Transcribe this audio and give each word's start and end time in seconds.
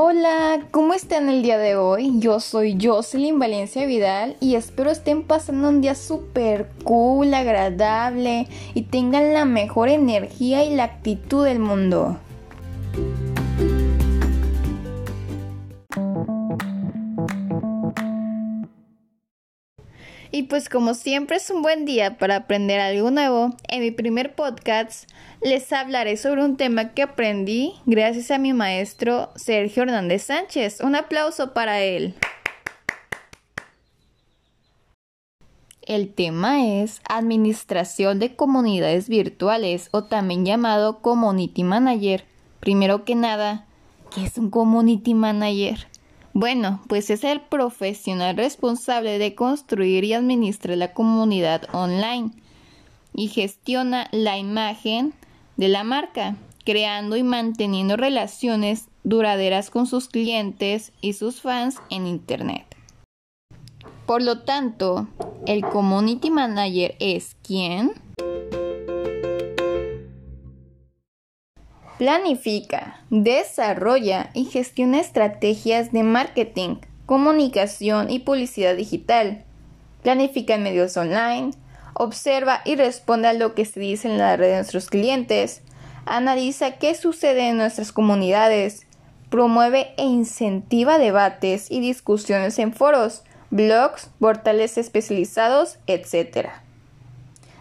Hola, 0.00 0.60
¿cómo 0.70 0.94
están 0.94 1.28
el 1.28 1.42
día 1.42 1.58
de 1.58 1.74
hoy? 1.74 2.20
Yo 2.20 2.38
soy 2.38 2.78
Jocelyn 2.80 3.40
Valencia 3.40 3.84
Vidal 3.84 4.36
y 4.38 4.54
espero 4.54 4.92
estén 4.92 5.24
pasando 5.24 5.68
un 5.68 5.80
día 5.80 5.96
súper 5.96 6.68
cool, 6.84 7.34
agradable 7.34 8.46
y 8.74 8.82
tengan 8.82 9.34
la 9.34 9.44
mejor 9.44 9.88
energía 9.88 10.62
y 10.62 10.76
la 10.76 10.84
actitud 10.84 11.44
del 11.44 11.58
mundo. 11.58 12.16
Y 20.30 20.44
pues 20.44 20.68
como 20.68 20.94
siempre 20.94 21.36
es 21.36 21.48
un 21.50 21.62
buen 21.62 21.84
día 21.84 22.18
para 22.18 22.36
aprender 22.36 22.80
algo 22.80 23.10
nuevo, 23.10 23.54
en 23.68 23.80
mi 23.80 23.90
primer 23.90 24.34
podcast 24.34 25.08
les 25.40 25.72
hablaré 25.72 26.16
sobre 26.16 26.44
un 26.44 26.56
tema 26.56 26.92
que 26.92 27.02
aprendí 27.02 27.74
gracias 27.86 28.30
a 28.30 28.38
mi 28.38 28.52
maestro 28.52 29.30
Sergio 29.36 29.84
Hernández 29.84 30.24
Sánchez. 30.24 30.80
Un 30.80 30.96
aplauso 30.96 31.54
para 31.54 31.80
él. 31.80 32.14
El 35.82 36.12
tema 36.12 36.66
es 36.66 37.00
Administración 37.08 38.18
de 38.18 38.36
Comunidades 38.36 39.08
Virtuales 39.08 39.88
o 39.92 40.04
también 40.04 40.44
llamado 40.44 41.00
Community 41.00 41.64
Manager. 41.64 42.26
Primero 42.60 43.06
que 43.06 43.14
nada, 43.14 43.64
¿qué 44.14 44.24
es 44.24 44.36
un 44.36 44.50
Community 44.50 45.14
Manager? 45.14 45.86
Bueno, 46.40 46.80
pues 46.86 47.10
es 47.10 47.24
el 47.24 47.40
profesional 47.40 48.36
responsable 48.36 49.18
de 49.18 49.34
construir 49.34 50.04
y 50.04 50.12
administrar 50.12 50.78
la 50.78 50.92
comunidad 50.92 51.62
online 51.72 52.30
y 53.12 53.26
gestiona 53.26 54.06
la 54.12 54.38
imagen 54.38 55.14
de 55.56 55.66
la 55.66 55.82
marca, 55.82 56.36
creando 56.64 57.16
y 57.16 57.24
manteniendo 57.24 57.96
relaciones 57.96 58.84
duraderas 59.02 59.68
con 59.70 59.88
sus 59.88 60.06
clientes 60.06 60.92
y 61.00 61.14
sus 61.14 61.40
fans 61.40 61.78
en 61.90 62.06
Internet. 62.06 62.66
Por 64.06 64.22
lo 64.22 64.42
tanto, 64.42 65.08
el 65.44 65.64
Community 65.64 66.30
Manager 66.30 66.94
es 67.00 67.34
quien 67.42 67.94
planifica, 71.98 73.00
desarrolla 73.10 74.30
y 74.32 74.44
gestiona 74.44 75.00
estrategias 75.00 75.90
de 75.90 76.04
marketing, 76.04 76.76
comunicación 77.06 78.08
y 78.08 78.20
publicidad 78.20 78.76
digital, 78.76 79.44
planifica 80.04 80.54
en 80.54 80.62
medios 80.62 80.96
online, 80.96 81.50
observa 81.94 82.62
y 82.64 82.76
responde 82.76 83.26
a 83.26 83.32
lo 83.32 83.54
que 83.54 83.64
se 83.64 83.80
dice 83.80 84.08
en 84.08 84.16
la 84.16 84.36
red 84.36 84.50
de 84.50 84.54
nuestros 84.54 84.88
clientes, 84.88 85.62
analiza 86.06 86.78
qué 86.78 86.94
sucede 86.94 87.48
en 87.48 87.56
nuestras 87.56 87.90
comunidades, 87.90 88.86
promueve 89.28 89.92
e 89.96 90.04
incentiva 90.04 90.98
debates 90.98 91.68
y 91.68 91.80
discusiones 91.80 92.60
en 92.60 92.72
foros, 92.72 93.24
blogs, 93.50 94.08
portales 94.20 94.78
especializados, 94.78 95.78
etc. 95.88 96.50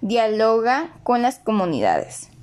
Dialoga 0.00 0.90
con 1.04 1.22
las 1.22 1.38
comunidades. 1.38 2.33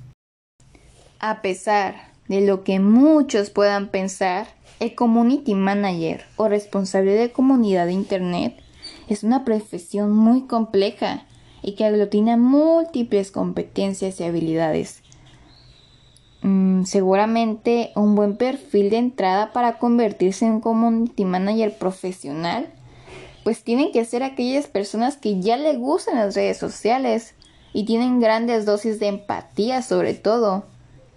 A 1.24 1.40
pesar 1.40 1.94
de 2.26 2.40
lo 2.40 2.64
que 2.64 2.80
muchos 2.80 3.50
puedan 3.50 3.90
pensar, 3.90 4.48
el 4.80 4.96
Community 4.96 5.54
Manager 5.54 6.24
o 6.34 6.48
responsable 6.48 7.12
de 7.12 7.30
comunidad 7.30 7.86
de 7.86 7.92
Internet 7.92 8.56
es 9.08 9.22
una 9.22 9.44
profesión 9.44 10.10
muy 10.10 10.48
compleja 10.48 11.24
y 11.62 11.76
que 11.76 11.84
aglutina 11.84 12.36
múltiples 12.36 13.30
competencias 13.30 14.18
y 14.18 14.24
habilidades. 14.24 15.04
Mm, 16.42 16.86
seguramente 16.86 17.92
un 17.94 18.16
buen 18.16 18.36
perfil 18.36 18.90
de 18.90 18.96
entrada 18.96 19.52
para 19.52 19.78
convertirse 19.78 20.44
en 20.44 20.54
un 20.54 20.60
community 20.60 21.24
manager 21.24 21.78
profesional, 21.78 22.66
pues 23.44 23.62
tienen 23.62 23.92
que 23.92 24.04
ser 24.04 24.24
aquellas 24.24 24.66
personas 24.66 25.18
que 25.18 25.40
ya 25.40 25.56
le 25.56 25.76
gustan 25.76 26.16
las 26.16 26.34
redes 26.34 26.56
sociales 26.58 27.36
y 27.72 27.84
tienen 27.84 28.18
grandes 28.18 28.66
dosis 28.66 28.98
de 28.98 29.06
empatía 29.06 29.82
sobre 29.82 30.14
todo, 30.14 30.64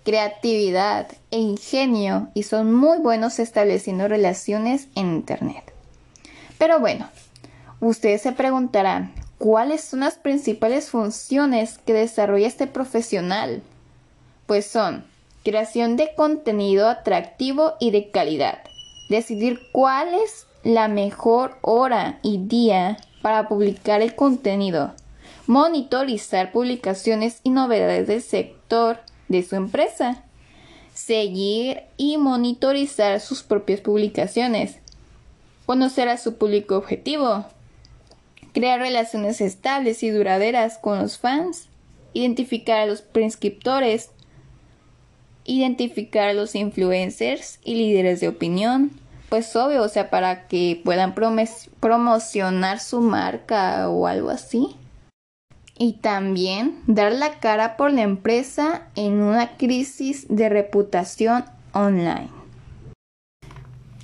creatividad 0.05 1.07
e 1.31 1.39
ingenio 1.39 2.29
y 2.33 2.43
son 2.43 2.73
muy 2.73 2.99
buenos 2.99 3.39
estableciendo 3.39 4.07
relaciones 4.07 4.87
en 4.95 5.07
Internet. 5.15 5.73
Pero 6.57 6.79
bueno, 6.79 7.09
ustedes 7.81 8.21
se 8.21 8.31
preguntarán, 8.31 9.13
¿Cuáles 9.37 9.81
son 9.81 9.99
las 9.99 10.15
principales 10.15 10.89
funciones 10.89 11.77
que 11.79 11.93
desarrolla 11.93 12.47
este 12.47 12.67
profesional? 12.67 13.61
Pues 14.45 14.65
son 14.65 15.03
creación 15.43 15.97
de 15.97 16.15
contenido 16.15 16.87
atractivo 16.87 17.73
y 17.79 17.91
de 17.91 18.11
calidad, 18.11 18.59
decidir 19.09 19.59
cuál 19.73 20.13
es 20.13 20.47
la 20.63 20.87
mejor 20.87 21.57
hora 21.61 22.19
y 22.23 22.39
día 22.47 22.97
para 23.21 23.49
publicar 23.49 24.01
el 24.01 24.15
contenido, 24.15 24.93
monitorizar 25.47 26.53
publicaciones 26.53 27.41
y 27.43 27.49
novedades 27.49 28.07
del 28.07 28.21
sector 28.21 28.99
de 29.27 29.43
su 29.43 29.55
empresa, 29.55 30.23
seguir 30.93 31.81
y 31.97 32.17
monitorizar 32.17 33.19
sus 33.19 33.43
propias 33.43 33.81
publicaciones, 33.81 34.77
conocer 35.65 36.07
a 36.09 36.17
su 36.17 36.35
público 36.35 36.77
objetivo, 36.77 37.45
crear 38.53 38.79
relaciones 38.79 39.41
estables 39.41 40.03
y 40.03 40.09
duraderas 40.09 40.77
con 40.77 40.99
los 40.99 41.17
fans, 41.17 41.67
identificar 42.13 42.79
a 42.79 42.85
los 42.85 43.01
prescriptores, 43.01 44.11
identificar 45.43 46.29
a 46.29 46.33
los 46.33 46.55
influencers 46.55 47.59
y 47.63 47.75
líderes 47.75 48.21
de 48.21 48.29
opinión, 48.29 48.91
pues 49.29 49.55
obvio, 49.55 49.83
o 49.83 49.89
sea, 49.89 50.09
para 50.09 50.47
que 50.47 50.81
puedan 50.83 51.13
promocionar 51.13 52.79
su 52.79 53.01
marca 53.01 53.89
o 53.89 54.07
algo 54.07 54.29
así. 54.29 54.75
Y 55.77 55.93
también 55.93 56.81
dar 56.87 57.11
la 57.11 57.39
cara 57.39 57.75
por 57.75 57.91
la 57.91 58.03
empresa 58.03 58.87
en 58.95 59.21
una 59.21 59.57
crisis 59.57 60.25
de 60.29 60.49
reputación 60.49 61.45
online. 61.73 62.29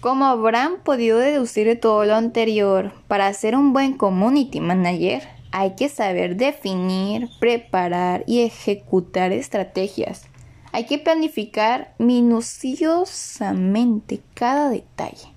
Como 0.01 0.25
habrán 0.25 0.81
podido 0.83 1.19
deducir 1.19 1.67
de 1.67 1.75
todo 1.75 2.05
lo 2.05 2.15
anterior, 2.15 2.91
para 3.07 3.31
ser 3.33 3.55
un 3.55 3.71
buen 3.71 3.97
community 3.97 4.59
manager 4.59 5.21
hay 5.51 5.75
que 5.75 5.89
saber 5.89 6.37
definir, 6.37 7.29
preparar 7.39 8.23
y 8.25 8.41
ejecutar 8.41 9.31
estrategias. 9.31 10.23
Hay 10.71 10.85
que 10.85 10.97
planificar 10.97 11.93
minuciosamente 11.97 14.21
cada 14.33 14.69
detalle 14.69 15.27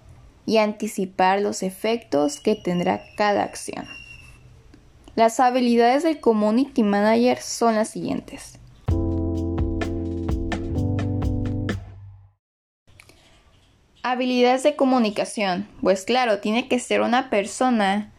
y 0.47 0.59
anticipar 0.59 1.41
los 1.41 1.65
efectos 1.65 2.39
que 2.39 2.55
tendrá 2.55 3.03
cada 3.17 3.43
acción. 3.43 3.85
Las 5.17 5.39
habilidades 5.39 6.03
del 6.03 6.19
community 6.19 6.83
manager 6.83 7.41
son 7.41 7.77
las 7.77 7.89
siguientes. 7.89 8.59
Habilidades 14.03 14.65
de 14.65 14.75
comunicación. 14.75 15.69
Pues 15.81 16.05
claro, 16.05 16.41
tiene 16.41 16.67
que 16.67 16.81
ser 16.81 17.01
una 17.01 17.31
persona 17.31 18.13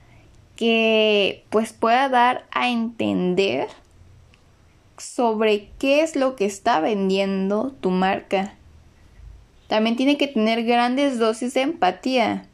que 0.55 1.44
pues 1.50 1.73
pueda 1.73 2.07
dar 2.07 2.45
a 2.51 2.69
entender 2.69 3.67
sobre 4.97 5.69
qué 5.78 6.01
es 6.01 6.16
lo 6.16 6.38
que 6.38 6.45
está 6.45 6.79
vendiendo 6.79 7.73
tu 7.81 7.91
marca. 7.91 8.53
También 9.67 9.97
tiene 9.97 10.17
que 10.17 10.28
tener 10.28 10.63
grandes 10.63 11.19
dosis 11.19 11.53
de 11.55 11.61
empatía 11.61 12.47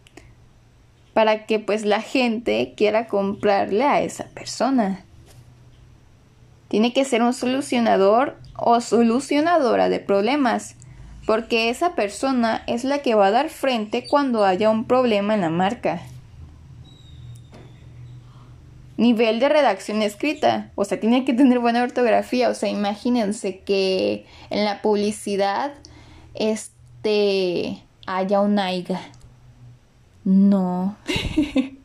para 1.22 1.46
que 1.46 1.60
pues 1.60 1.86
la 1.86 2.02
gente 2.02 2.74
quiera 2.76 3.06
comprarle 3.06 3.84
a 3.84 4.02
esa 4.02 4.24
persona. 4.30 5.06
Tiene 6.68 6.94
que 6.94 7.06
ser 7.06 7.22
un 7.22 7.34
solucionador 7.34 8.40
o 8.58 8.82
solucionadora 8.82 9.88
de 9.88 10.00
problemas 10.00 10.78
porque 11.28 11.70
esa 11.70 11.94
persona 11.94 12.64
es 12.66 12.84
la 12.84 13.04
que 13.04 13.14
va 13.14 13.28
a 13.28 13.32
dar 13.32 13.50
frente 13.50 14.08
cuando 14.08 14.46
haya 14.46 14.72
un 14.72 14.86
problema 14.86 15.36
en 15.36 15.42
la 15.42 15.52
marca. 15.52 16.02
Nivel 18.98 19.40
de 19.40 19.50
redacción 19.50 20.02
escrita, 20.02 20.72
o 20.74 20.86
sea, 20.86 21.00
tiene 21.00 21.24
que 21.24 21.36
tener 21.36 21.60
buena 21.60 21.84
ortografía, 21.84 22.50
o 22.50 22.56
sea, 22.56 22.70
imagínense 22.70 23.60
que 23.60 24.26
en 24.50 24.66
la 24.66 24.82
publicidad 24.82 25.72
este 26.34 27.84
haya 28.08 28.42
un 28.42 28.58
aiga. 28.58 29.02
No. 30.24 30.96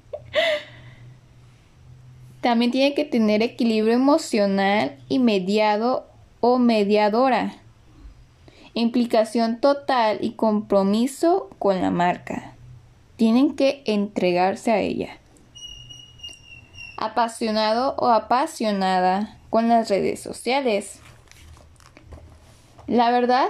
También 2.40 2.70
tiene 2.70 2.94
que 2.94 3.04
tener 3.04 3.42
equilibrio 3.42 3.94
emocional 3.94 4.96
y 5.08 5.18
mediado 5.18 6.06
o 6.40 6.58
mediadora 6.58 7.54
implicación 8.76 9.58
total 9.58 10.18
y 10.20 10.32
compromiso 10.32 11.48
con 11.58 11.80
la 11.80 11.90
marca. 11.90 12.52
Tienen 13.16 13.56
que 13.56 13.82
entregarse 13.86 14.70
a 14.70 14.80
ella. 14.80 15.16
Apasionado 16.98 17.94
o 17.96 18.08
apasionada 18.08 19.38
con 19.48 19.70
las 19.70 19.88
redes 19.88 20.20
sociales. 20.20 21.00
La 22.86 23.10
verdad, 23.10 23.48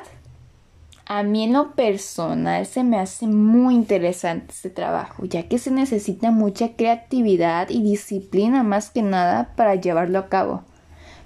A 1.08 1.22
mí 1.22 1.44
en 1.44 1.52
lo 1.52 1.76
personal 1.76 2.66
se 2.66 2.82
me 2.82 2.98
hace 2.98 3.28
muy 3.28 3.76
interesante 3.76 4.52
este 4.52 4.70
trabajo, 4.70 5.24
ya 5.24 5.44
que 5.44 5.58
se 5.58 5.70
necesita 5.70 6.32
mucha 6.32 6.74
creatividad 6.74 7.70
y 7.70 7.80
disciplina 7.80 8.64
más 8.64 8.90
que 8.90 9.02
nada 9.02 9.52
para 9.54 9.76
llevarlo 9.76 10.18
a 10.18 10.28
cabo. 10.28 10.64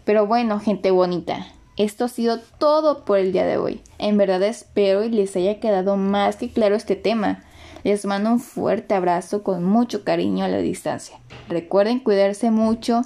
Pero 0.05 0.27
bueno, 0.27 0.61
gente 0.61 0.91
bonita, 0.91 1.47
esto 1.79 2.05
ha 2.05 2.09
sido 2.09 2.41
todo 2.59 3.07
por 3.07 3.21
el 3.21 3.33
día 3.33 3.47
de 3.47 3.57
hoy. 3.57 3.81
En 3.97 4.19
verdad 4.19 4.43
espero 4.43 5.03
y 5.03 5.09
les 5.09 5.35
haya 5.35 5.61
quedado 5.61 5.97
más 5.97 6.37
que 6.37 6.51
claro 6.51 6.75
este 6.75 6.95
tema. 6.95 7.43
Les 7.83 8.05
mando 8.05 8.33
un 8.33 8.41
fuerte 8.41 8.93
abrazo 8.93 9.43
con 9.43 9.65
mucho 9.65 10.05
cariño 10.05 10.45
a 10.45 10.49
la 10.49 10.59
distancia. 10.59 11.19
Recuerden 11.49 12.01
cuidarse 12.01 12.51
mucho 12.51 13.01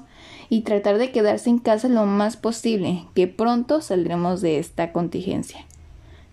y 0.48 0.62
tratar 0.62 0.98
de 0.98 1.12
quedarse 1.12 1.50
en 1.50 1.60
casa 1.60 1.86
lo 1.88 2.04
más 2.04 2.36
posible, 2.36 3.04
que 3.14 3.28
pronto 3.28 3.80
saldremos 3.80 4.40
de 4.40 4.58
esta 4.58 4.90
contingencia. 4.90 5.64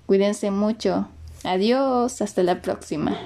Cuídense 0.06 0.52
mucho. 0.52 1.08
Adiós, 1.44 2.22
hasta 2.22 2.44
la 2.44 2.62
próxima. 2.62 3.18